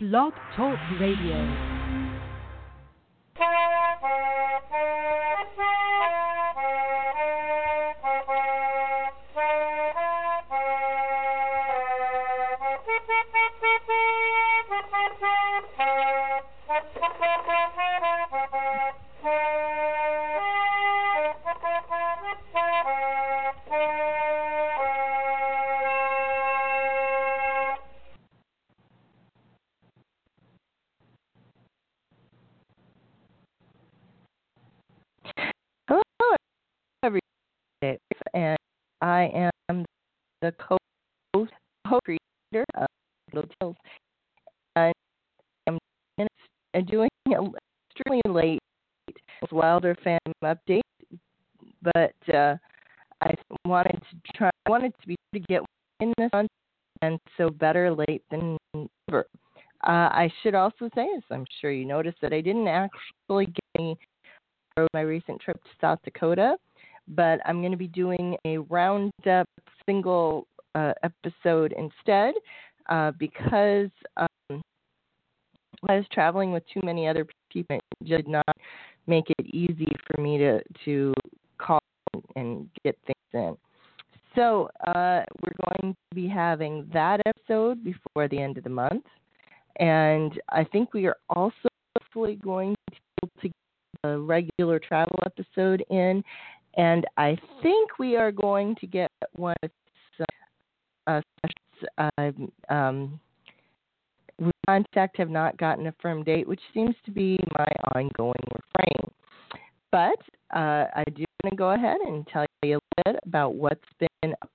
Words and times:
Blog 0.00 0.32
Talk 0.56 0.78
Radio. 0.98 1.69
The 40.50 40.78
co-host, 41.32 41.52
co-creator 41.86 42.64
of 42.76 42.86
Little 43.32 43.50
Tales, 43.60 43.76
and 44.76 44.92
I'm 45.68 46.84
doing 46.84 47.08
extremely 47.26 48.22
late 48.28 48.58
Wilder 49.52 49.96
fan 50.04 50.18
update, 50.44 50.80
but 51.82 52.34
uh, 52.34 52.56
I 53.22 53.34
wanted 53.64 54.00
to 54.10 54.32
try, 54.34 54.50
I 54.66 54.70
wanted 54.70 54.92
to 55.00 55.06
be 55.08 55.16
able 55.34 55.44
to 55.44 55.52
get 55.52 55.62
in 56.00 56.12
this 56.18 56.30
month, 56.32 56.48
and 57.02 57.18
so 57.36 57.50
better 57.50 57.92
late 57.92 58.22
than 58.30 58.56
never. 58.74 59.26
Uh, 59.86 60.10
I 60.12 60.30
should 60.42 60.54
also 60.54 60.90
say, 60.94 61.08
as 61.16 61.22
I'm 61.30 61.46
sure 61.60 61.70
you 61.70 61.86
noticed, 61.86 62.18
that 62.20 62.32
I 62.32 62.40
didn't 62.40 62.68
actually 62.68 63.46
get 63.46 63.60
any 63.78 63.98
my 64.94 65.00
recent 65.00 65.40
trip 65.40 65.62
to 65.62 65.70
South 65.80 65.98
Dakota, 66.04 66.56
but 67.10 67.40
I'm 67.44 67.60
going 67.60 67.72
to 67.72 67.78
be 67.78 67.88
doing 67.88 68.36
a 68.46 68.58
roundup 68.58 69.48
single 69.86 70.46
uh, 70.74 70.92
episode 71.02 71.74
instead 71.76 72.34
uh, 72.88 73.12
because 73.12 73.90
um, 74.16 74.62
I 75.88 75.96
was 75.96 76.04
traveling 76.12 76.52
with 76.52 76.62
too 76.72 76.80
many 76.84 77.08
other 77.08 77.26
people. 77.50 77.78
It 78.00 78.08
did 78.08 78.28
not 78.28 78.56
make 79.06 79.24
it 79.30 79.46
easy 79.46 79.88
for 80.06 80.20
me 80.20 80.38
to 80.38 80.60
to 80.84 81.14
call 81.58 81.80
and 82.36 82.68
get 82.84 82.96
things 83.06 83.16
in. 83.32 83.56
So 84.36 84.70
uh, 84.86 85.22
we're 85.42 85.74
going 85.74 85.94
to 85.94 86.14
be 86.14 86.28
having 86.28 86.88
that 86.92 87.20
episode 87.26 87.82
before 87.82 88.28
the 88.28 88.38
end 88.38 88.58
of 88.58 88.64
the 88.64 88.70
month, 88.70 89.04
and 89.80 90.40
I 90.50 90.64
think 90.64 90.94
we 90.94 91.06
are 91.06 91.16
also 91.30 91.68
hopefully 91.98 92.36
going 92.36 92.76
to 92.90 92.90
be 92.90 92.98
able 93.22 93.32
to 93.42 93.48
get 93.48 94.10
a 94.10 94.18
regular 94.18 94.78
travel 94.78 95.18
episode 95.26 95.84
in, 95.90 96.22
and 96.74 97.06
I 97.16 97.36
think 97.62 97.98
we 97.98 98.16
are 98.16 98.32
going 98.32 98.76
to 98.76 98.86
get 98.86 99.10
one 99.34 99.56
of 99.62 99.70
uh, 101.06 101.20
uh, 101.98 102.30
um, 102.68 103.18
we 104.38 104.50
contact 104.66 105.16
have 105.18 105.30
not 105.30 105.56
gotten 105.58 105.86
a 105.86 105.94
firm 106.00 106.22
date, 106.22 106.48
which 106.48 106.60
seems 106.72 106.94
to 107.04 107.10
be 107.10 107.38
my 107.58 107.66
ongoing 107.94 108.32
refrain. 108.52 109.10
But 109.92 110.20
uh, 110.54 110.86
I 110.94 111.04
do 111.14 111.24
want 111.42 111.50
to 111.50 111.56
go 111.56 111.70
ahead 111.70 111.98
and 112.06 112.26
tell 112.28 112.46
you 112.62 112.76
a 112.76 112.80
little 112.98 113.04
bit 113.04 113.20
about 113.26 113.54
what's 113.54 113.80
been 113.98 114.34
up 114.42 114.50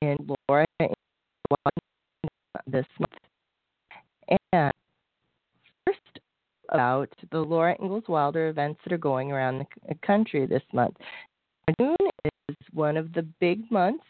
in 0.00 0.16
Laura 0.48 0.64
this 2.66 2.86
month. 2.98 4.38
And 4.52 4.72
first 5.86 6.20
about 6.70 7.08
the 7.30 7.38
Laura 7.38 7.76
Ingalls 7.80 8.04
Wilder 8.08 8.48
events 8.48 8.80
that 8.84 8.92
are 8.92 8.98
going 8.98 9.30
around 9.30 9.66
the 9.88 9.94
country 10.06 10.46
this 10.46 10.62
month. 10.72 10.96
June 11.78 11.96
is 12.48 12.56
one 12.72 12.96
of 12.96 13.12
the 13.12 13.22
big 13.40 13.70
months 13.70 14.04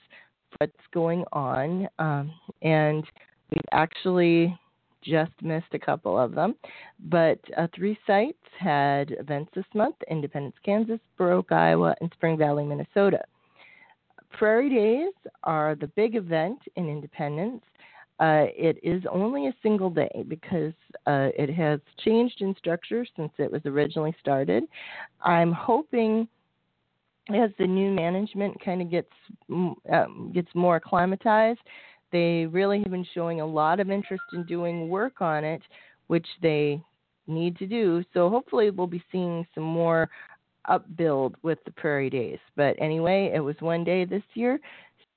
for 0.50 0.66
what's 0.66 0.86
going 0.92 1.24
on, 1.32 1.88
um, 1.98 2.32
and 2.62 3.04
we've 3.50 3.64
actually 3.72 4.58
just 5.02 5.32
missed 5.42 5.72
a 5.72 5.78
couple 5.78 6.18
of 6.18 6.34
them. 6.34 6.54
But 7.00 7.38
uh, 7.56 7.66
three 7.74 7.98
sites 8.06 8.38
had 8.58 9.12
events 9.18 9.50
this 9.54 9.64
month 9.74 9.96
Independence, 10.10 10.56
Kansas, 10.64 11.00
Burr 11.16 11.32
Oak, 11.32 11.52
Iowa, 11.52 11.94
and 12.00 12.10
Spring 12.14 12.38
Valley, 12.38 12.64
Minnesota. 12.64 13.20
Prairie 14.30 14.70
Days 14.70 15.30
are 15.44 15.74
the 15.74 15.88
big 15.88 16.16
event 16.16 16.58
in 16.76 16.88
Independence. 16.88 17.62
Uh, 18.20 18.46
it 18.56 18.78
is 18.82 19.02
only 19.10 19.48
a 19.48 19.54
single 19.62 19.90
day 19.90 20.24
because 20.28 20.72
uh, 21.06 21.28
it 21.36 21.52
has 21.52 21.80
changed 22.04 22.40
in 22.40 22.54
structure 22.56 23.04
since 23.16 23.32
it 23.38 23.50
was 23.50 23.62
originally 23.66 24.14
started. 24.20 24.64
I'm 25.22 25.52
hoping 25.52 26.28
as 27.30 27.50
the 27.58 27.66
new 27.66 27.90
management 27.90 28.62
kind 28.64 28.82
of 28.82 28.90
gets 28.90 29.12
um, 29.50 30.32
gets 30.34 30.48
more 30.54 30.76
acclimatized, 30.76 31.60
they 32.10 32.46
really 32.46 32.80
have 32.80 32.90
been 32.90 33.06
showing 33.14 33.40
a 33.40 33.46
lot 33.46 33.80
of 33.80 33.90
interest 33.90 34.22
in 34.32 34.44
doing 34.44 34.88
work 34.88 35.20
on 35.20 35.44
it, 35.44 35.62
which 36.08 36.26
they 36.42 36.82
need 37.26 37.56
to 37.58 37.66
do. 37.66 38.04
So 38.12 38.28
hopefully 38.28 38.70
we'll 38.70 38.86
be 38.86 39.02
seeing 39.10 39.46
some 39.54 39.64
more 39.64 40.10
upbuild 40.66 41.36
with 41.42 41.58
the 41.64 41.70
Prairie 41.72 42.10
Days. 42.10 42.38
But 42.56 42.76
anyway, 42.78 43.32
it 43.34 43.40
was 43.40 43.56
one 43.60 43.84
day 43.84 44.04
this 44.04 44.22
year. 44.34 44.60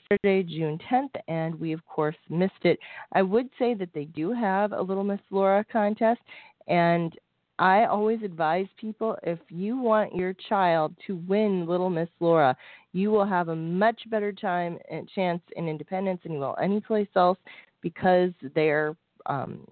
Saturday, 0.09 0.43
June 0.43 0.79
10th, 0.91 1.15
and 1.27 1.59
we, 1.59 1.71
of 1.71 1.83
course, 1.87 2.15
missed 2.29 2.53
it. 2.63 2.77
I 3.13 3.23
would 3.23 3.49
say 3.57 3.73
that 3.73 3.89
they 3.93 4.05
do 4.05 4.31
have 4.33 4.71
a 4.71 4.81
Little 4.81 5.03
Miss 5.03 5.19
Laura 5.31 5.65
contest, 5.71 6.21
and 6.67 7.17
I 7.57 7.85
always 7.85 8.21
advise 8.21 8.67
people 8.79 9.17
if 9.23 9.39
you 9.49 9.77
want 9.77 10.15
your 10.15 10.33
child 10.49 10.93
to 11.07 11.15
win 11.27 11.65
Little 11.65 11.89
Miss 11.89 12.09
Laura, 12.19 12.55
you 12.91 13.11
will 13.11 13.25
have 13.25 13.47
a 13.47 13.55
much 13.55 14.01
better 14.09 14.33
time 14.33 14.77
and 14.91 15.09
chance 15.09 15.41
in 15.55 15.69
Independence 15.69 16.19
than 16.23 16.33
you 16.33 16.39
will 16.39 16.57
anyplace 16.61 17.07
else 17.15 17.37
because 17.81 18.31
their 18.55 18.95
um, 19.25 19.65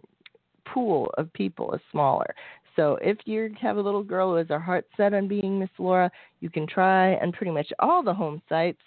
pool 0.65 1.13
of 1.17 1.31
people 1.33 1.73
is 1.73 1.81
smaller. 1.91 2.33
So 2.75 2.97
if 3.01 3.17
you 3.25 3.53
have 3.61 3.77
a 3.77 3.81
little 3.81 4.03
girl 4.03 4.29
who 4.29 4.35
has 4.35 4.47
her 4.47 4.59
heart 4.59 4.87
set 4.95 5.13
on 5.13 5.27
being 5.27 5.59
Miss 5.59 5.69
Laura, 5.77 6.09
you 6.39 6.49
can 6.49 6.65
try 6.65 7.09
and 7.15 7.33
pretty 7.33 7.51
much 7.51 7.71
all 7.79 8.01
the 8.01 8.13
home 8.13 8.41
sites 8.49 8.79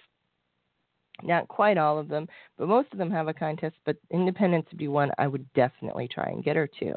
not 1.23 1.49
quite 1.49 1.79
all 1.79 1.99
of 1.99 2.09
them, 2.09 2.29
but 2.59 2.69
most 2.69 2.89
of 2.93 2.99
them 2.99 3.11
have 3.11 3.29
a 3.29 3.35
contest. 3.35 3.77
But 3.85 3.97
Independence 4.11 4.67
would 4.71 4.79
be 4.79 4.89
one 4.89 5.11
I 5.19 5.27
would 5.27 5.51
definitely 5.55 6.09
try 6.09 6.25
and 6.25 6.45
get 6.45 6.57
her 6.57 6.69
to. 6.81 6.95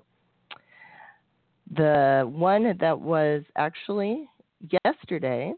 The 1.76 2.30
one 2.32 2.76
that 2.80 3.00
was 3.00 3.44
actually 3.56 4.28
yesterday 4.84 5.54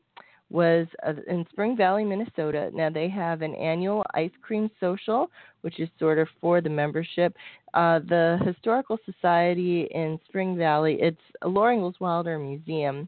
was 0.49 0.85
uh, 1.07 1.13
in 1.27 1.45
Spring 1.49 1.77
Valley, 1.77 2.03
Minnesota. 2.03 2.69
Now 2.73 2.89
they 2.89 3.07
have 3.09 3.41
an 3.41 3.55
annual 3.55 4.03
ice 4.13 4.31
cream 4.41 4.69
social, 4.79 5.31
which 5.61 5.79
is 5.79 5.89
sort 5.97 6.19
of 6.19 6.27
for 6.41 6.59
the 6.59 6.69
membership. 6.69 7.33
Uh, 7.73 7.99
the 7.99 8.37
Historical 8.45 8.97
Society 9.05 9.87
in 9.91 10.19
Spring 10.27 10.57
Valley, 10.57 10.97
it's 10.99 11.21
Laura 11.45 11.73
Ingalls 11.73 11.95
Wilder 12.01 12.37
Museum, 12.37 13.07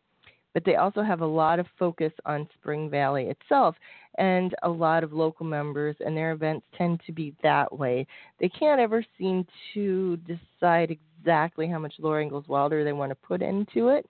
but 0.54 0.64
they 0.64 0.76
also 0.76 1.02
have 1.02 1.20
a 1.20 1.26
lot 1.26 1.60
of 1.60 1.66
focus 1.78 2.14
on 2.26 2.48
Spring 2.60 2.90
Valley 2.90 3.26
itself 3.26 3.76
and 4.20 4.54
a 4.64 4.70
lot 4.70 5.04
of 5.04 5.12
local 5.12 5.46
members, 5.46 5.96
and 6.00 6.16
their 6.16 6.32
events 6.32 6.66
tend 6.78 7.02
to 7.06 7.12
be 7.12 7.36
that 7.42 7.78
way. 7.78 8.06
They 8.40 8.50
can't 8.50 8.80
ever 8.80 9.04
seem 9.18 9.46
to 9.74 10.18
decide 10.18 10.92
exactly 10.92 11.13
how 11.26 11.80
much 11.80 11.94
Laura 12.00 12.22
Ingalls 12.22 12.48
Wilder 12.48 12.84
they 12.84 12.94
want 12.94 13.12
to 13.12 13.16
put 13.16 13.42
into 13.42 13.90
it. 13.90 14.08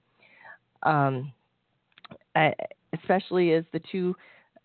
Um, 0.84 1.32
I, 2.36 2.54
especially 2.94 3.54
as 3.54 3.64
the 3.72 3.82
two 3.92 4.16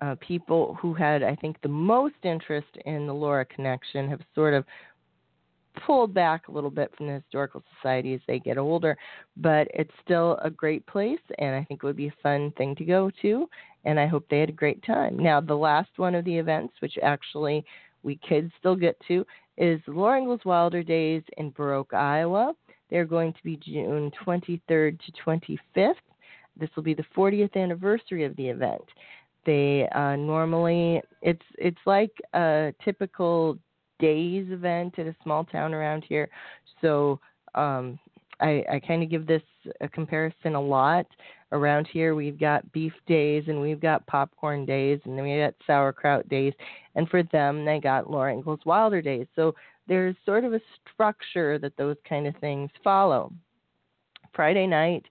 uh, 0.00 0.14
people 0.20 0.76
who 0.80 0.94
had, 0.94 1.22
I 1.22 1.34
think, 1.36 1.60
the 1.62 1.68
most 1.68 2.14
interest 2.22 2.68
in 2.84 3.06
the 3.06 3.12
Laura 3.12 3.44
connection 3.44 4.08
have 4.08 4.20
sort 4.34 4.54
of 4.54 4.64
pulled 5.86 6.12
back 6.12 6.48
a 6.48 6.52
little 6.52 6.70
bit 6.70 6.92
from 6.96 7.06
the 7.06 7.14
historical 7.14 7.62
society 7.76 8.14
as 8.14 8.20
they 8.26 8.38
get 8.38 8.58
older, 8.58 8.96
but 9.36 9.68
it's 9.72 9.92
still 10.04 10.38
a 10.42 10.50
great 10.50 10.86
place, 10.86 11.20
and 11.38 11.54
I 11.54 11.64
think 11.64 11.82
it 11.82 11.86
would 11.86 11.96
be 11.96 12.08
a 12.08 12.14
fun 12.22 12.52
thing 12.56 12.74
to 12.76 12.84
go 12.84 13.10
to. 13.22 13.48
And 13.84 13.98
I 13.98 14.06
hope 14.06 14.26
they 14.28 14.40
had 14.40 14.48
a 14.48 14.52
great 14.52 14.84
time. 14.84 15.18
Now, 15.18 15.40
the 15.40 15.54
last 15.54 15.90
one 15.96 16.14
of 16.14 16.24
the 16.24 16.36
events, 16.36 16.74
which 16.80 16.98
actually 17.02 17.64
we 18.02 18.18
kids 18.28 18.50
still 18.58 18.76
get 18.76 18.96
to, 19.08 19.24
is 19.58 19.80
Laura 19.86 20.38
Wilder 20.44 20.82
Days 20.82 21.22
in 21.36 21.50
Burr 21.50 21.74
Oak, 21.74 21.92
Iowa. 21.92 22.54
They're 22.90 23.04
going 23.04 23.32
to 23.32 23.42
be 23.44 23.56
June 23.56 24.10
23rd 24.24 24.98
to 25.00 25.12
25th. 25.26 25.94
This 26.58 26.70
will 26.74 26.82
be 26.82 26.94
the 26.94 27.04
40th 27.16 27.56
anniversary 27.56 28.24
of 28.24 28.34
the 28.36 28.48
event. 28.48 28.84
They 29.44 29.88
uh, 29.94 30.16
normally 30.16 31.00
it's 31.22 31.42
it's 31.56 31.78
like 31.86 32.12
a 32.34 32.72
typical 32.84 33.58
days 33.98 34.46
event 34.50 34.98
at 34.98 35.06
a 35.06 35.16
small 35.22 35.44
town 35.44 35.74
around 35.74 36.04
here. 36.08 36.28
So 36.80 37.20
um, 37.54 37.98
I, 38.40 38.64
I 38.70 38.80
kind 38.80 39.02
of 39.02 39.10
give 39.10 39.26
this 39.26 39.42
a 39.80 39.88
comparison 39.88 40.54
a 40.54 40.60
lot. 40.60 41.06
Around 41.50 41.88
here, 41.90 42.14
we've 42.14 42.38
got 42.38 42.70
beef 42.72 42.92
days 43.06 43.44
and 43.48 43.60
we've 43.60 43.80
got 43.80 44.06
popcorn 44.06 44.66
days 44.66 45.00
and 45.04 45.16
then 45.16 45.24
we 45.24 45.38
got 45.38 45.54
sauerkraut 45.66 46.28
days. 46.28 46.52
And 46.94 47.08
for 47.08 47.22
them, 47.22 47.64
they 47.64 47.80
got 47.80 48.10
Laura 48.10 48.32
Ingalls 48.32 48.60
Wilder 48.66 49.00
days. 49.00 49.26
So 49.34 49.54
there's 49.86 50.14
sort 50.26 50.44
of 50.44 50.52
a 50.52 50.60
structure 50.92 51.58
that 51.58 51.76
those 51.76 51.96
kind 52.08 52.26
of 52.26 52.36
things 52.36 52.70
follow. 52.84 53.32
Friday 54.34 54.66
night 54.66 55.06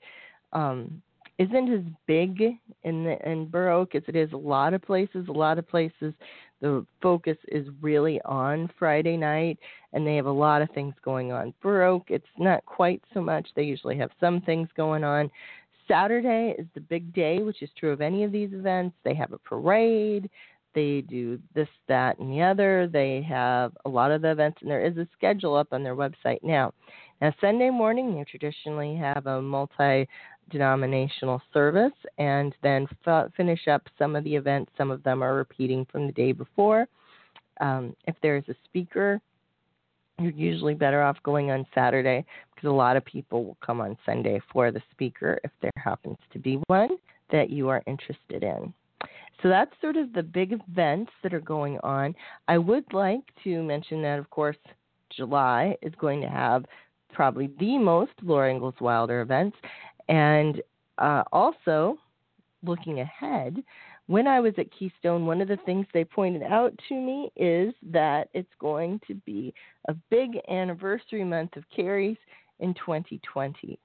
um, 0.54 1.02
isn't 1.40 1.74
as 1.74 1.84
big 2.06 2.42
in 2.84 3.04
the, 3.04 3.18
in 3.30 3.50
Oak 3.54 3.96
as 3.96 4.04
it 4.08 4.16
is 4.16 4.32
a 4.32 4.38
lot 4.38 4.74
of 4.74 4.82
places. 4.82 5.28
A 5.28 5.32
lot 5.32 5.58
of 5.58 5.68
places, 5.68 6.14
the 6.62 6.86
focus 7.02 7.38
is 7.50 7.68
really 7.82 8.20
on 8.26 8.70
Friday 8.80 9.18
night, 9.18 9.60
and 9.94 10.06
they 10.06 10.16
have 10.16 10.26
a 10.26 10.32
lot 10.32 10.62
of 10.62 10.70
things 10.72 10.94
going 11.04 11.32
on. 11.32 11.54
Oak, 11.64 12.06
it's 12.08 12.26
not 12.38 12.66
quite 12.66 13.02
so 13.14 13.22
much. 13.22 13.48
They 13.56 13.64
usually 13.64 13.98
have 13.98 14.12
some 14.20 14.42
things 14.42 14.70
going 14.76 15.04
on. 15.04 15.30
Saturday 15.88 16.56
is 16.58 16.68
the 16.74 16.82
big 16.82 17.14
day, 17.14 17.40
which 17.40 17.62
is 17.62 17.70
true 17.78 17.92
of 17.92 18.02
any 18.02 18.24
of 18.24 18.32
these 18.32 18.52
events. 18.54 18.96
They 19.04 19.14
have 19.14 19.32
a 19.32 19.38
parade. 19.38 20.30
They 20.76 21.02
do 21.02 21.40
this, 21.56 21.70
that, 21.88 22.20
and 22.20 22.32
the 22.32 22.42
other. 22.42 22.88
They 22.92 23.26
have 23.28 23.76
a 23.86 23.90
lot 23.90 24.12
of 24.12 24.22
the 24.22 24.32
events, 24.32 24.60
and 24.62 24.70
there 24.70 24.86
is 24.86 24.98
a 24.98 25.08
schedule 25.18 25.56
up 25.56 25.70
on 25.72 25.84
their 25.84 25.96
website 25.96 26.44
now. 26.44 26.74
Now, 27.22 27.34
Sunday 27.42 27.70
morning, 27.70 28.16
they 28.16 28.24
traditionally 28.26 28.96
have 28.96 29.26
a 29.26 29.42
multi 29.42 30.08
denominational 30.50 31.42
service 31.54 31.94
and 32.18 32.56
then 32.64 32.88
f- 33.06 33.32
finish 33.36 33.68
up 33.68 33.84
some 33.98 34.16
of 34.16 34.24
the 34.24 34.36
events. 34.36 34.72
Some 34.78 34.92
of 34.92 35.04
them 35.04 35.24
are 35.24 35.36
repeating 35.36 35.86
from 35.92 36.08
the 36.08 36.14
day 36.14 36.32
before. 36.32 36.88
Um, 37.60 37.96
if 38.06 38.16
there's 38.22 38.48
a 38.50 38.56
speaker, 38.66 39.20
you're 40.20 40.32
usually 40.32 40.74
better 40.74 41.02
off 41.04 41.18
going 41.24 41.52
on 41.52 41.66
Saturday 41.76 42.26
because 42.54 42.68
a 42.68 42.74
lot 42.74 42.98
of 42.98 43.06
people 43.06 43.46
will 43.46 43.58
come 43.66 43.82
on 43.82 43.98
Sunday 44.06 44.42
for 44.52 44.72
the 44.72 44.82
speaker 44.92 45.40
if 45.44 45.52
there 45.62 45.72
happens 45.76 46.18
to 46.34 46.40
be 46.40 46.60
one 46.68 46.98
that 47.32 47.50
you 47.50 47.70
are 47.70 47.84
interested 47.86 48.44
in. 48.44 48.74
So 49.44 49.50
that's 49.50 49.72
sort 49.82 49.98
of 49.98 50.14
the 50.14 50.24
big 50.24 50.54
events 50.54 51.12
that 51.22 51.34
are 51.34 51.40
going 51.40 51.78
on. 51.84 52.16
I 52.48 52.58
would 52.58 52.92
like 52.94 53.22
to 53.44 53.62
mention 53.62 54.02
that, 54.02 54.18
of 54.18 54.30
course, 54.32 54.58
July 55.16 55.76
is 55.84 55.94
going 56.00 56.22
to 56.22 56.30
have 56.30 56.66
probably 57.14 57.52
the 57.60 57.78
most 57.78 58.12
Laura 58.24 58.52
Ingalls 58.52 58.76
Wilder 58.82 59.22
events. 59.22 59.58
And 60.10 60.62
uh, 60.98 61.24
also, 61.32 61.98
looking 62.64 63.02
ahead, 63.02 63.64
when 64.08 64.26
I 64.26 64.40
was 64.40 64.54
at 64.58 64.72
Keystone, 64.72 65.26
one 65.26 65.42
of 65.42 65.48
the 65.48 65.58
things 65.66 65.86
they 65.94 66.06
pointed 66.06 66.44
out 66.44 66.74
to 66.88 66.96
me 66.96 67.30
is 67.36 67.74
that 67.92 68.30
it's 68.34 68.54
going 68.60 69.02
to 69.08 69.16
be 69.16 69.54
a 69.90 69.94
big 70.10 70.38
anniversary 70.50 71.24
month 71.24 71.56
of 71.58 71.64
Carrie's 71.76 72.18
in 72.60 72.74
2020. 72.74 73.78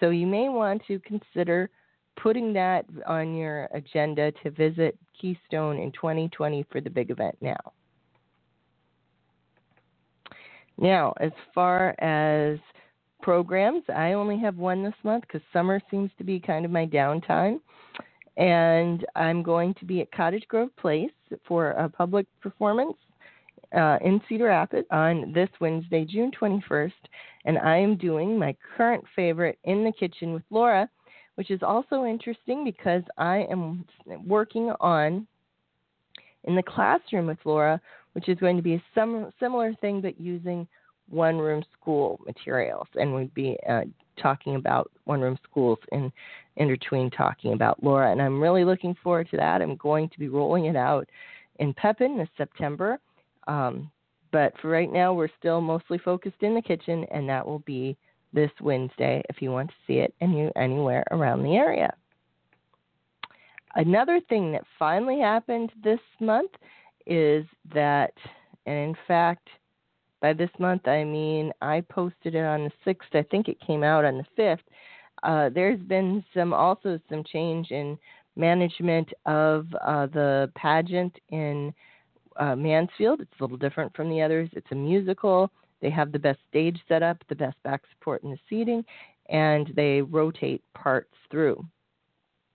So 0.00 0.10
you 0.10 0.26
may 0.26 0.48
want 0.48 0.82
to 0.88 0.98
consider 1.00 1.68
putting 2.16 2.52
that 2.54 2.86
on 3.06 3.34
your 3.34 3.68
agenda 3.72 4.32
to 4.42 4.50
visit 4.50 4.98
Keystone 5.20 5.78
in 5.78 5.92
2020 5.92 6.66
for 6.70 6.80
the 6.80 6.90
big 6.90 7.10
event 7.10 7.36
now. 7.40 7.56
Now, 10.78 11.12
as 11.20 11.32
far 11.54 11.94
as 12.00 12.58
programs, 13.22 13.82
I 13.94 14.12
only 14.12 14.38
have 14.38 14.56
one 14.56 14.82
this 14.82 14.94
month 15.02 15.24
because 15.26 15.42
summer 15.52 15.80
seems 15.90 16.10
to 16.18 16.24
be 16.24 16.40
kind 16.40 16.64
of 16.64 16.70
my 16.70 16.86
downtime. 16.86 17.60
And 18.36 19.04
I'm 19.16 19.42
going 19.42 19.74
to 19.74 19.84
be 19.84 20.00
at 20.00 20.12
Cottage 20.12 20.44
Grove 20.48 20.74
Place 20.76 21.10
for 21.46 21.72
a 21.72 21.88
public 21.88 22.26
performance 22.40 22.96
uh, 23.76 23.98
in 24.02 24.20
Cedar 24.28 24.46
Rapids 24.46 24.86
on 24.90 25.32
this 25.32 25.48
Wednesday, 25.60 26.04
June 26.04 26.30
21st. 26.40 26.92
And 27.44 27.58
I 27.58 27.76
am 27.76 27.96
doing 27.96 28.38
my 28.38 28.56
current 28.76 29.04
favorite, 29.14 29.58
In 29.64 29.84
the 29.84 29.92
Kitchen 29.92 30.32
with 30.32 30.42
Laura, 30.50 30.88
which 31.36 31.50
is 31.50 31.62
also 31.62 32.04
interesting 32.04 32.64
because 32.64 33.02
I 33.18 33.46
am 33.50 33.84
working 34.26 34.72
on 34.80 35.26
in 36.44 36.56
the 36.56 36.62
classroom 36.62 37.26
with 37.26 37.38
Laura, 37.44 37.80
which 38.12 38.28
is 38.28 38.38
going 38.38 38.56
to 38.56 38.62
be 38.62 38.74
a 38.74 38.82
sim- 38.94 39.30
similar 39.38 39.74
thing 39.80 40.00
but 40.00 40.20
using 40.20 40.66
one 41.10 41.38
room 41.38 41.62
school 41.78 42.20
materials. 42.26 42.88
And 42.94 43.14
we'd 43.14 43.34
be 43.34 43.56
uh, 43.68 43.82
talking 44.20 44.56
about 44.56 44.90
one 45.04 45.20
room 45.20 45.38
schools 45.48 45.78
in, 45.92 46.12
in 46.56 46.68
between 46.68 47.10
talking 47.10 47.52
about 47.52 47.82
Laura. 47.82 48.10
And 48.10 48.22
I'm 48.22 48.40
really 48.40 48.64
looking 48.64 48.96
forward 49.02 49.28
to 49.30 49.36
that. 49.36 49.62
I'm 49.62 49.76
going 49.76 50.08
to 50.08 50.18
be 50.18 50.28
rolling 50.28 50.66
it 50.66 50.76
out 50.76 51.08
in 51.58 51.74
Pepin 51.74 52.16
this 52.16 52.28
September. 52.36 52.98
Um, 53.48 53.90
but 54.32 54.52
for 54.60 54.68
right 54.68 54.92
now, 54.92 55.12
we're 55.12 55.28
still 55.38 55.60
mostly 55.60 55.98
focused 55.98 56.42
in 56.42 56.54
the 56.54 56.62
kitchen, 56.62 57.04
and 57.10 57.28
that 57.28 57.46
will 57.46 57.58
be 57.60 57.96
this 58.32 58.50
Wednesday 58.60 59.22
if 59.28 59.42
you 59.42 59.50
want 59.50 59.68
to 59.68 59.74
see 59.86 59.98
it 59.98 60.14
any, 60.20 60.50
anywhere 60.56 61.04
around 61.10 61.42
the 61.42 61.56
area. 61.56 61.92
Another 63.74 64.20
thing 64.28 64.52
that 64.52 64.64
finally 64.78 65.20
happened 65.20 65.72
this 65.82 66.00
month 66.20 66.50
is 67.06 67.44
that, 67.74 68.12
and 68.66 68.76
in 68.76 68.96
fact, 69.06 69.48
by 70.20 70.32
this 70.32 70.50
month 70.58 70.86
I 70.86 71.04
mean 71.04 71.52
I 71.60 71.82
posted 71.82 72.34
it 72.34 72.44
on 72.44 72.64
the 72.64 72.92
6th, 72.92 73.14
I 73.18 73.22
think 73.30 73.48
it 73.48 73.60
came 73.60 73.82
out 73.82 74.04
on 74.04 74.18
the 74.18 74.42
5th. 74.42 74.58
Uh, 75.22 75.50
there's 75.50 75.80
been 75.80 76.24
some 76.34 76.52
also 76.52 76.98
some 77.08 77.22
change 77.24 77.70
in 77.70 77.98
management 78.36 79.08
of 79.26 79.66
uh, 79.84 80.06
the 80.06 80.50
pageant 80.54 81.14
in 81.28 81.74
uh, 82.36 82.56
Mansfield. 82.56 83.20
It's 83.20 83.32
a 83.38 83.42
little 83.42 83.56
different 83.56 83.94
from 83.94 84.08
the 84.08 84.22
others. 84.22 84.48
It's 84.52 84.70
a 84.70 84.74
musical. 84.74 85.50
They 85.80 85.90
have 85.90 86.12
the 86.12 86.18
best 86.18 86.38
stage 86.48 86.78
setup, 86.88 87.18
the 87.28 87.34
best 87.34 87.62
back 87.62 87.82
support 87.92 88.22
in 88.22 88.30
the 88.30 88.38
seating, 88.48 88.84
and 89.28 89.72
they 89.74 90.02
rotate 90.02 90.62
parts 90.74 91.14
through. 91.30 91.64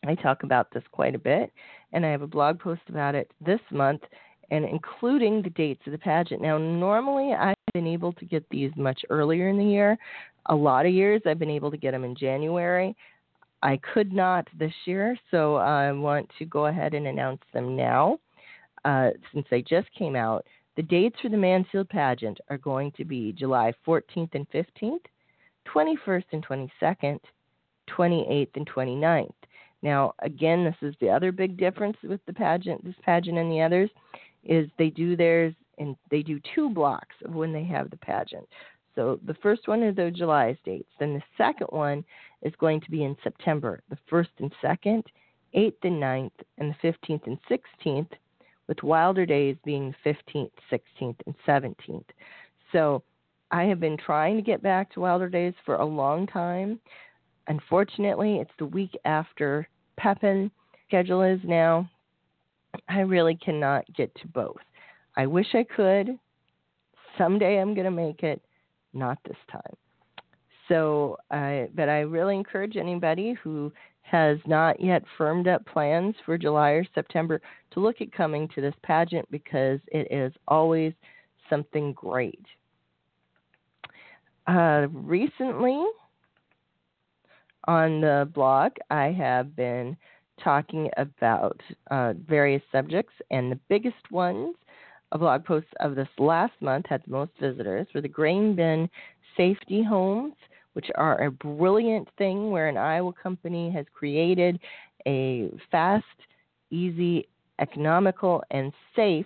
I 0.05 0.15
talk 0.15 0.43
about 0.43 0.71
this 0.71 0.83
quite 0.91 1.15
a 1.15 1.19
bit, 1.19 1.51
and 1.91 2.05
I 2.05 2.09
have 2.09 2.21
a 2.21 2.27
blog 2.27 2.59
post 2.59 2.81
about 2.89 3.15
it 3.15 3.31
this 3.43 3.61
month, 3.71 4.01
and 4.51 4.63
including 4.65 5.41
the 5.41 5.49
dates 5.49 5.81
of 5.87 5.91
the 5.91 5.97
pageant. 5.97 6.41
Now, 6.41 6.59
normally 6.59 7.33
I've 7.33 7.54
been 7.75 7.85
able 7.85 8.13
to 8.13 8.23
get 8.23 8.49
these 8.49 8.71
much 8.77 9.01
earlier 9.09 9.49
in 9.49 9.57
the 9.57 9.65
year. 9.65 9.97
A 10.45 10.55
lot 10.55 10.85
of 10.85 10.93
years 10.93 11.21
I've 11.25 11.39
been 11.39 11.49
able 11.49 11.69
to 11.71 11.77
get 11.77 11.91
them 11.91 12.05
in 12.05 12.15
January. 12.15 12.95
I 13.61 13.77
could 13.93 14.13
not 14.13 14.47
this 14.57 14.71
year, 14.85 15.17
so 15.29 15.57
I 15.57 15.91
want 15.91 16.31
to 16.39 16.45
go 16.45 16.67
ahead 16.67 16.93
and 16.93 17.05
announce 17.05 17.41
them 17.53 17.75
now 17.75 18.17
uh, 18.85 19.09
since 19.33 19.45
they 19.51 19.61
just 19.61 19.93
came 19.93 20.15
out. 20.15 20.45
The 20.77 20.83
dates 20.83 21.17
for 21.21 21.27
the 21.27 21.35
Mansfield 21.35 21.89
pageant 21.89 22.39
are 22.49 22.57
going 22.57 22.93
to 22.93 23.03
be 23.03 23.33
July 23.33 23.73
14th 23.85 24.35
and 24.35 24.49
15th, 24.51 25.03
21st 25.67 26.23
and 26.31 26.47
22nd, 26.47 27.19
28th 27.89 28.55
and 28.55 28.69
29th. 28.69 29.29
Now, 29.81 30.13
again, 30.19 30.63
this 30.63 30.75
is 30.81 30.95
the 31.01 31.09
other 31.09 31.33
big 31.33 31.57
difference 31.57 31.97
with 32.03 32.21
the 32.25 32.33
pageant, 32.33 32.85
this 32.85 32.95
pageant 33.03 33.37
and 33.37 33.51
the 33.51 33.61
others, 33.61 33.89
is 34.45 34.69
they 34.77 34.89
do 34.89 35.17
theirs 35.17 35.53
and 35.77 35.95
they 36.09 36.21
do 36.21 36.39
two 36.53 36.69
blocks 36.69 37.15
of 37.23 37.33
when 37.33 37.53
they 37.53 37.63
have 37.63 37.89
the 37.89 37.97
pageant. 37.97 38.47
So 38.95 39.19
the 39.25 39.35
first 39.35 39.67
one 39.67 39.83
are 39.83 39.91
the 39.91 40.09
July 40.09 40.57
dates. 40.63 40.89
Then 40.99 41.13
the 41.13 41.23
second 41.37 41.67
one 41.69 42.03
is 42.41 42.53
going 42.59 42.81
to 42.81 42.91
be 42.91 43.03
in 43.03 43.17
September, 43.23 43.81
the 43.89 43.97
first 44.09 44.29
and 44.39 44.51
second, 44.61 45.03
8th 45.55 45.83
and 45.83 46.01
9th, 46.01 46.31
and 46.57 46.73
the 46.81 46.87
15th 46.87 47.27
and 47.27 47.37
16th 47.49 48.11
with 48.67 48.81
Wilder 48.83 49.25
Days 49.25 49.57
being 49.63 49.93
the 50.03 50.13
15th, 50.13 50.51
16th, 50.71 51.19
and 51.25 51.35
17th. 51.47 52.05
So 52.71 53.03
I 53.51 53.63
have 53.63 53.79
been 53.79 53.97
trying 53.97 54.37
to 54.37 54.41
get 54.41 54.61
back 54.61 54.91
to 54.93 55.01
Wilder 55.01 55.29
Days 55.29 55.53
for 55.65 55.75
a 55.75 55.85
long 55.85 56.27
time. 56.27 56.79
Unfortunately, 57.47 58.37
it's 58.37 58.51
the 58.57 58.65
week 58.65 58.97
after 59.05 59.67
Pepin 59.97 60.49
schedule 60.87 61.21
is 61.21 61.39
now. 61.43 61.89
I 62.89 62.99
really 63.01 63.35
cannot 63.35 63.85
get 63.95 64.13
to 64.15 64.27
both. 64.27 64.57
I 65.17 65.25
wish 65.25 65.47
I 65.53 65.63
could. 65.63 66.17
Someday 67.17 67.59
I'm 67.59 67.73
going 67.73 67.85
to 67.85 67.91
make 67.91 68.23
it, 68.23 68.41
not 68.93 69.17
this 69.25 69.37
time. 69.51 69.75
So, 70.67 71.17
but 71.29 71.89
I 71.89 72.01
really 72.01 72.35
encourage 72.35 72.75
anybody 72.75 73.35
who 73.43 73.71
has 74.01 74.37
not 74.45 74.79
yet 74.79 75.03
firmed 75.17 75.47
up 75.47 75.65
plans 75.65 76.15
for 76.25 76.37
July 76.37 76.71
or 76.71 76.85
September 76.93 77.41
to 77.71 77.79
look 77.79 78.01
at 78.01 78.11
coming 78.11 78.47
to 78.49 78.61
this 78.61 78.73
pageant 78.83 79.29
because 79.31 79.79
it 79.87 80.07
is 80.11 80.33
always 80.47 80.93
something 81.49 81.93
great. 81.93 82.45
Uh, 84.47 84.87
recently, 84.91 85.83
on 87.67 88.01
the 88.01 88.29
blog, 88.33 88.73
I 88.91 89.11
have 89.11 89.55
been 89.55 89.97
talking 90.43 90.89
about 90.97 91.59
uh, 91.89 92.13
various 92.27 92.61
subjects, 92.71 93.13
and 93.31 93.51
the 93.51 93.59
biggest 93.69 94.11
ones, 94.11 94.55
a 95.11 95.17
blog 95.17 95.45
post 95.45 95.67
of 95.79 95.95
this 95.95 96.07
last 96.17 96.53
month 96.61 96.85
had 96.87 97.03
the 97.05 97.11
most 97.11 97.31
visitors, 97.39 97.87
were 97.93 98.01
the 98.01 98.07
grain 98.07 98.55
bin 98.55 98.89
safety 99.37 99.83
homes 99.83 100.33
which 100.75 100.91
are 100.95 101.23
a 101.23 101.31
brilliant 101.31 102.07
thing 102.17 102.51
where 102.51 102.67
an 102.67 102.75
Iowa 102.75 103.13
company 103.13 103.71
has 103.71 103.85
created 103.93 104.59
a 105.07 105.49
fast, 105.71 106.03
easy, 106.69 107.29
economical, 107.59 108.43
and 108.51 108.73
safe 108.93 109.25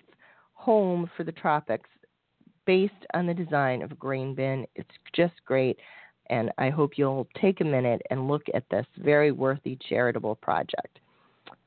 home 0.53 1.09
for 1.17 1.23
the 1.23 1.31
tropics 1.31 1.89
based 2.67 2.93
on 3.15 3.25
the 3.25 3.33
design 3.33 3.81
of 3.81 3.91
a 3.91 3.95
grain 3.95 4.35
bin. 4.35 4.67
It's 4.75 4.89
just 5.15 5.33
great, 5.43 5.79
and 6.29 6.51
I 6.59 6.69
hope 6.69 6.97
you'll 6.97 7.27
take 7.41 7.61
a 7.61 7.65
minute 7.65 8.03
and 8.11 8.27
look 8.27 8.43
at 8.53 8.69
this 8.69 8.85
very 8.99 9.31
worthy 9.31 9.75
charitable 9.89 10.35
project. 10.35 10.99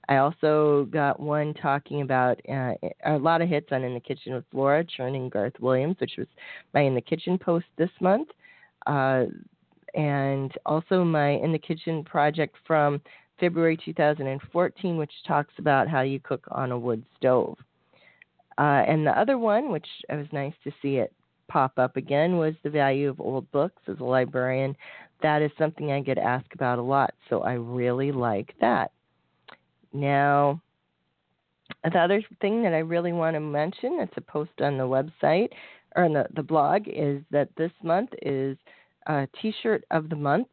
I 0.08 0.16
also 0.16 0.88
got 0.90 1.20
one 1.20 1.54
talking 1.54 2.02
about 2.02 2.40
uh, 2.48 2.74
a 3.06 3.18
lot 3.18 3.40
of 3.40 3.48
hits 3.48 3.68
on 3.70 3.84
In 3.84 3.94
the 3.94 4.00
Kitchen 4.00 4.34
with 4.34 4.44
Laura 4.52 4.84
churning 4.84 5.28
Garth 5.28 5.58
Williams, 5.60 5.96
which 6.00 6.14
was 6.18 6.26
my 6.74 6.80
In 6.80 6.94
the 6.94 7.00
Kitchen 7.00 7.38
post 7.38 7.66
this 7.76 7.90
month. 8.00 8.28
Uh, 8.86 9.24
and 9.94 10.52
also 10.66 11.04
my 11.04 11.30
In 11.30 11.52
the 11.52 11.58
Kitchen 11.58 12.02
project 12.02 12.56
from 12.66 13.00
February 13.38 13.78
2014, 13.84 14.96
which 14.96 15.12
talks 15.26 15.52
about 15.58 15.88
how 15.88 16.00
you 16.00 16.20
cook 16.20 16.46
on 16.50 16.72
a 16.72 16.78
wood 16.78 17.04
stove. 17.16 17.56
Uh, 18.58 18.84
and 18.86 19.06
the 19.06 19.18
other 19.18 19.38
one, 19.38 19.70
which 19.70 19.86
it 20.08 20.14
was 20.14 20.26
nice 20.32 20.54
to 20.64 20.72
see 20.82 20.96
it 20.96 21.12
pop 21.48 21.78
up 21.78 21.96
again, 21.96 22.36
was 22.36 22.54
the 22.62 22.70
value 22.70 23.08
of 23.08 23.20
old 23.20 23.50
books 23.50 23.82
as 23.88 23.98
a 24.00 24.04
librarian. 24.04 24.76
That 25.22 25.42
is 25.42 25.50
something 25.58 25.92
I 25.92 26.00
get 26.00 26.18
asked 26.18 26.52
about 26.54 26.78
a 26.78 26.82
lot, 26.82 27.14
so 27.30 27.42
I 27.42 27.54
really 27.54 28.12
like 28.12 28.54
that. 28.60 28.90
Now, 29.92 30.60
the 31.84 31.98
other 31.98 32.22
thing 32.40 32.62
that 32.62 32.74
I 32.74 32.78
really 32.78 33.12
want 33.12 33.34
to 33.34 33.40
mention, 33.40 33.98
it's 34.00 34.16
a 34.16 34.20
post 34.20 34.60
on 34.60 34.78
the 34.78 34.84
website 34.84 35.48
or 35.96 36.04
on 36.04 36.12
the, 36.12 36.26
the 36.34 36.42
blog, 36.42 36.82
is 36.86 37.22
that 37.30 37.48
this 37.56 37.72
month 37.82 38.10
is 38.22 38.56
a 39.06 39.26
T-shirt 39.40 39.84
of 39.90 40.08
the 40.08 40.16
month. 40.16 40.48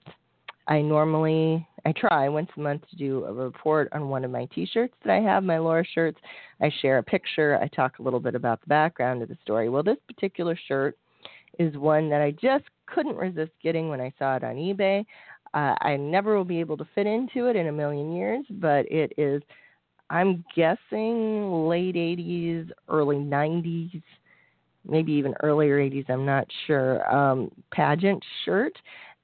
I 0.68 0.82
normally 0.82 1.68
I 1.86 1.94
try 1.94 2.30
once 2.30 2.50
a 2.58 2.60
month 2.60 2.84
to 2.90 2.96
do 2.96 3.26
a 3.26 3.34
report 3.34 3.90
on 3.94 4.10
one 4.10 4.24
of 4.24 4.32
my 4.32 4.48
T-shirts 4.54 4.94
that 5.04 5.14
I 5.14 5.22
have, 5.22 5.44
my 5.44 5.58
Laura 5.58 5.84
shirts. 5.86 6.20
I 6.62 6.72
share 6.82 6.98
a 6.98 7.04
picture. 7.04 7.58
I 7.62 7.68
talk 7.68 8.00
a 8.00 8.04
little 8.04 8.20
bit 8.20 8.36
about 8.36 8.62
the 8.62 8.68
background 8.68 9.22
of 9.22 9.30
the 9.30 9.38
story. 9.42 9.70
Well, 9.70 9.84
this 9.84 9.98
particular 10.08 10.58
shirt 10.68 10.98
is 11.58 11.76
one 11.78 12.10
that 12.10 12.22
I 12.22 12.32
just 12.32 12.66
couldn't 12.86 13.16
resist 13.16 13.52
getting 13.62 13.90
when 13.90 14.02
I 14.02 14.14
saw 14.18 14.36
it 14.36 14.44
on 14.44 14.56
eBay. 14.56 15.06
Uh, 15.54 15.76
I 15.82 15.98
never 15.98 16.38
will 16.38 16.46
be 16.46 16.60
able 16.60 16.78
to 16.78 16.88
fit 16.96 17.08
into 17.08 17.48
it 17.48 17.56
in 17.56 17.68
a 17.68 17.72
million 17.72 18.14
years, 18.14 18.46
but 18.50 18.90
it 18.92 19.14
is, 19.18 19.42
I'm 20.10 20.44
guessing, 20.56 21.68
late 21.68 21.96
80s, 21.96 22.70
early 22.88 23.18
90s, 23.18 24.02
maybe 24.88 25.12
even 25.12 25.34
earlier 25.42 25.80
80s, 25.80 26.10
I'm 26.10 26.26
not 26.26 26.48
sure, 26.68 27.08
um, 27.14 27.52
pageant 27.72 28.24
shirt. 28.46 28.78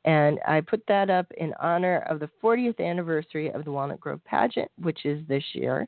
And 0.05 0.39
I 0.48 0.62
put 0.62 0.84
that 0.88 1.10
up 1.10 1.25
in 1.38 1.53
honor 1.60 2.05
of 2.10 2.20
the 2.20 2.29
40th 2.44 2.79
anniversary 2.79 3.51
of 3.51 3.65
the 3.65 3.72
Walnut 3.72 4.00
Grove 4.00 4.24
pageant, 4.25 4.70
which 4.79 5.05
is 5.05 5.25
this 5.27 5.44
year. 5.53 5.88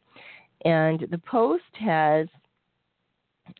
And 0.66 1.06
the 1.12 1.20
post 1.20 1.64
has 1.80 2.28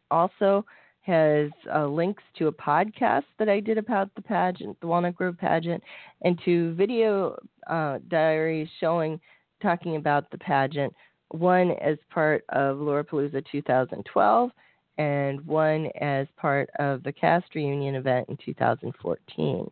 also 0.10 0.66
has 1.08 1.50
uh, 1.74 1.88
links 1.88 2.22
to 2.38 2.48
a 2.48 2.52
podcast 2.52 3.24
that 3.40 3.50
I 3.50 3.60
did 3.60 3.80
about 3.80 4.14
the 4.16 4.22
pageant, 4.22 4.80
the 4.80 4.88
Walnut 4.88 5.16
Grove 5.16 5.38
pageant, 5.38 5.84
and 6.22 6.40
to 6.46 6.76
video 6.76 7.38
uh, 7.68 7.98
diaries 8.10 8.68
showing 8.80 9.20
talking 9.62 9.96
about 9.96 10.30
the 10.30 10.38
pageant. 10.38 10.94
One 11.30 11.72
as 11.82 11.98
part 12.12 12.46
of 12.50 12.78
Laurapalooza 12.78 13.44
2012, 13.52 14.52
and 15.00 15.46
one 15.48 15.88
as 16.00 16.28
part 16.38 16.70
of 16.78 17.02
the 17.04 17.12
cast 17.12 17.56
reunion 17.56 17.96
event 17.96 18.30
in 18.30 18.38
2014 18.46 19.72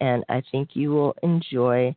and 0.00 0.24
I 0.28 0.42
think 0.50 0.70
you 0.74 0.90
will 0.90 1.14
enjoy 1.22 1.94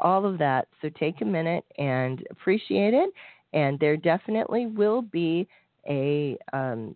all 0.00 0.26
of 0.26 0.38
that. 0.38 0.68
So 0.80 0.88
take 0.88 1.20
a 1.20 1.24
minute 1.24 1.64
and 1.78 2.26
appreciate 2.30 2.94
it. 2.94 3.10
And 3.52 3.78
there 3.78 3.96
definitely 3.96 4.66
will 4.66 5.02
be 5.02 5.46
a 5.88 6.38
um, 6.52 6.94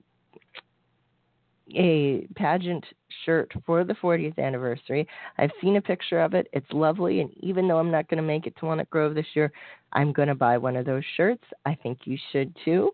a 1.75 2.27
pageant 2.37 2.85
shirt 3.25 3.53
for 3.65 3.85
the 3.85 3.95
40th 3.95 4.39
anniversary. 4.39 5.07
I've 5.39 5.51
seen 5.61 5.77
a 5.77 5.83
picture 5.83 6.21
of 6.21 6.35
it. 6.35 6.49
It's 6.53 6.71
lovely, 6.73 7.21
and 7.21 7.31
even 7.41 7.67
though 7.67 7.79
I'm 7.79 7.91
not 7.91 8.09
going 8.09 8.19
to 8.19 8.27
make 8.27 8.47
it 8.47 8.55
to 8.59 8.67
Walnut 8.67 8.91
Grove 8.91 9.15
this 9.15 9.27
year, 9.35 9.53
I'm 9.93 10.13
going 10.13 10.29
to 10.29 10.35
buy 10.35 10.59
one 10.59 10.77
of 10.77 10.87
those 10.87 11.05
shirts. 11.17 11.45
I 11.65 11.75
think 11.75 12.01
you 12.05 12.17
should 12.33 12.55
too. 12.65 12.93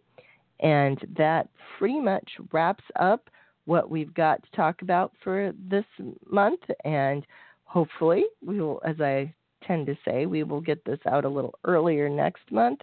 And 0.61 0.99
that 1.17 1.49
pretty 1.79 2.01
much 2.01 2.31
wraps 2.53 2.85
up 2.99 3.29
what 3.65 3.91
we've 3.91 4.15
got 4.15 4.43
to 4.43 4.57
talk 4.57 4.83
about 4.83 5.13
for 5.23 5.53
this 5.69 5.85
month. 6.31 6.61
And 6.85 7.27
hopefully 7.73 8.25
we 8.45 8.61
will 8.61 8.81
as 8.85 9.01
i 9.01 9.33
tend 9.67 9.87
to 9.87 9.97
say 10.05 10.27
we 10.27 10.43
will 10.43 10.61
get 10.61 10.85
this 10.85 10.99
out 11.11 11.25
a 11.25 11.29
little 11.29 11.55
earlier 11.65 12.09
next 12.09 12.43
month 12.51 12.81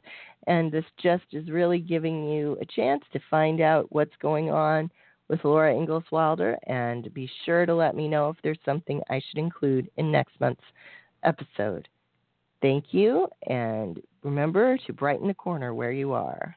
and 0.48 0.72
this 0.72 0.86
just 1.02 1.26
is 1.32 1.50
really 1.52 1.78
giving 1.78 2.28
you 2.28 2.58
a 2.60 2.66
chance 2.66 3.04
to 3.14 3.20
find 3.30 3.62
out 3.62 3.86
what's 3.90 4.16
going 4.20 4.50
on 4.50 4.90
with 5.30 5.44
laura 5.44 5.74
ingalls 5.74 6.04
wilder 6.12 6.58
and 6.68 7.14
be 7.14 7.30
sure 7.46 7.66
to 7.66 7.74
let 7.74 7.96
me 7.96 8.08
know 8.08 8.30
if 8.30 8.38
there's 8.44 8.60
something 8.66 9.02
i 9.10 9.22
should 9.30 9.38
include 9.40 9.90
in 9.98 10.12
next 10.12 10.40
month's 10.40 10.62
episode. 11.24 11.88
Thank 12.62 12.86
you 12.92 13.28
and 13.48 14.02
remember 14.24 14.78
to 14.86 14.94
brighten 14.94 15.28
the 15.28 15.34
corner 15.34 15.74
where 15.74 15.92
you 15.92 16.14
are 16.14 16.56